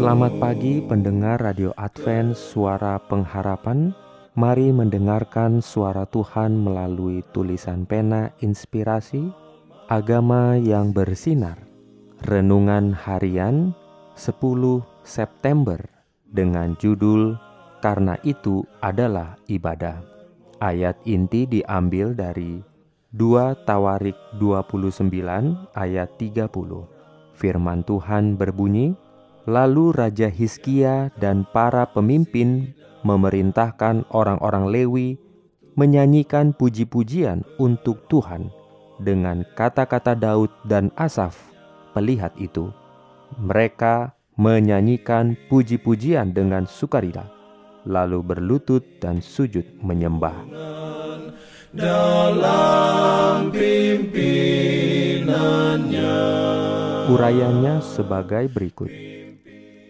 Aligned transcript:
Selamat 0.00 0.32
pagi 0.40 0.80
pendengar 0.80 1.44
Radio 1.44 1.76
Advent 1.76 2.32
Suara 2.32 2.96
Pengharapan. 2.96 3.92
Mari 4.32 4.72
mendengarkan 4.72 5.60
suara 5.60 6.08
Tuhan 6.08 6.56
melalui 6.56 7.20
tulisan 7.36 7.84
pena 7.84 8.32
inspirasi 8.40 9.28
Agama 9.92 10.56
yang 10.56 10.96
bersinar. 10.96 11.60
Renungan 12.24 12.96
harian 12.96 13.76
10 14.16 14.40
September 15.04 15.76
Dengan 16.24 16.80
judul 16.80 17.36
Karena 17.84 18.16
itu 18.24 18.64
adalah 18.80 19.36
ibadah. 19.52 20.00
Ayat 20.64 20.96
inti 21.04 21.44
diambil 21.44 22.16
dari 22.16 22.64
2 23.12 23.68
Tawarik 23.68 24.16
29 24.40 25.12
ayat 25.76 26.08
30 26.16 26.48
Firman 27.36 27.84
Tuhan 27.84 28.40
berbunyi, 28.40 28.96
Lalu 29.48 29.96
Raja 29.96 30.28
Hiskia 30.28 31.08
dan 31.16 31.48
para 31.48 31.88
pemimpin 31.88 32.76
memerintahkan 33.08 34.04
orang-orang 34.12 34.68
Lewi 34.68 35.16
menyanyikan 35.80 36.52
puji-pujian 36.52 37.40
untuk 37.56 38.04
Tuhan 38.12 38.52
dengan 39.00 39.48
kata-kata 39.56 40.12
Daud 40.12 40.52
dan 40.68 40.92
Asaf, 40.92 41.40
pelihat 41.96 42.36
itu. 42.36 42.68
Mereka 43.40 44.12
menyanyikan 44.36 45.40
puji-pujian 45.48 46.36
dengan 46.36 46.68
sukarela, 46.68 47.24
lalu 47.88 48.20
berlutut 48.20 48.84
dan 49.00 49.24
sujud 49.24 49.64
menyembah. 49.80 50.36
Dalam 51.70 53.54
pimpinannya 53.54 56.18
Urayanya 57.10 57.80
sebagai 57.80 58.50
berikut. 58.50 59.09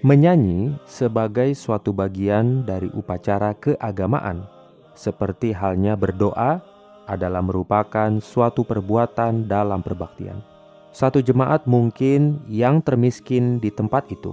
Menyanyi 0.00 0.80
sebagai 0.88 1.52
suatu 1.52 1.92
bagian 1.92 2.64
dari 2.64 2.88
upacara 2.96 3.52
keagamaan, 3.52 4.48
seperti 4.96 5.52
halnya 5.52 5.92
berdoa 5.92 6.64
adalah 7.04 7.44
merupakan 7.44 8.08
suatu 8.16 8.64
perbuatan 8.64 9.44
dalam 9.44 9.84
perbaktian. 9.84 10.40
Satu 10.88 11.20
jemaat 11.20 11.68
mungkin 11.68 12.40
yang 12.48 12.80
termiskin 12.80 13.60
di 13.60 13.68
tempat 13.68 14.08
itu, 14.08 14.32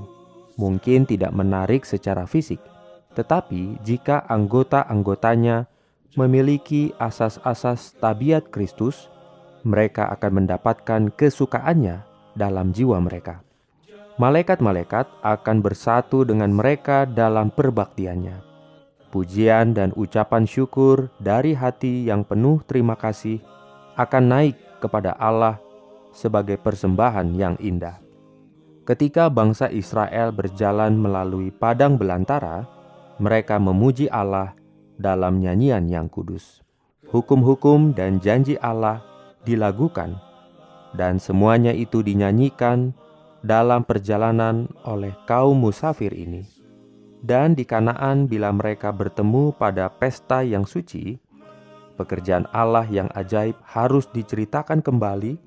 mungkin 0.56 1.04
tidak 1.04 1.36
menarik 1.36 1.84
secara 1.84 2.24
fisik, 2.24 2.64
tetapi 3.20 3.84
jika 3.84 4.24
anggota-anggotanya 4.24 5.68
memiliki 6.16 6.96
asas-asas 6.96 7.92
tabiat 8.00 8.56
Kristus, 8.56 9.12
mereka 9.68 10.08
akan 10.16 10.32
mendapatkan 10.48 11.12
kesukaannya 11.12 12.08
dalam 12.40 12.72
jiwa 12.72 13.04
mereka 13.04 13.44
malaikat-malaikat 14.18 15.06
akan 15.22 15.58
bersatu 15.62 16.26
dengan 16.26 16.50
mereka 16.50 17.06
dalam 17.06 17.54
perbaktiannya. 17.54 18.42
Pujian 19.14 19.72
dan 19.78 19.94
ucapan 19.96 20.44
syukur 20.44 21.08
dari 21.22 21.56
hati 21.56 22.10
yang 22.10 22.28
penuh 22.28 22.60
terima 22.68 22.98
kasih 22.98 23.40
akan 23.96 24.24
naik 24.30 24.58
kepada 24.84 25.16
Allah 25.16 25.62
sebagai 26.12 26.58
persembahan 26.60 27.32
yang 27.38 27.56
indah. 27.62 28.02
Ketika 28.84 29.30
bangsa 29.30 29.70
Israel 29.70 30.34
berjalan 30.34 30.98
melalui 30.98 31.54
padang 31.54 31.96
belantara, 31.96 32.66
mereka 33.22 33.62
memuji 33.62 34.10
Allah 34.10 34.58
dalam 34.98 35.40
nyanyian 35.44 35.86
yang 35.88 36.10
kudus. 36.10 36.66
Hukum-hukum 37.08 37.96
dan 37.96 38.20
janji 38.20 38.60
Allah 38.60 39.04
dilakukan, 39.48 40.20
dan 40.96 41.20
semuanya 41.22 41.72
itu 41.72 42.04
dinyanyikan 42.04 42.92
dalam 43.48 43.88
perjalanan 43.88 44.68
oleh 44.84 45.16
kaum 45.24 45.56
musafir 45.56 46.12
ini. 46.12 46.44
Dan 47.24 47.56
di 47.56 47.64
Kanaan 47.64 48.28
bila 48.28 48.52
mereka 48.52 48.92
bertemu 48.92 49.56
pada 49.56 49.88
pesta 49.88 50.44
yang 50.44 50.68
suci, 50.68 51.18
pekerjaan 51.98 52.46
Allah 52.54 52.86
yang 52.92 53.10
ajaib 53.16 53.56
harus 53.64 54.06
diceritakan 54.12 54.84
kembali 54.84 55.40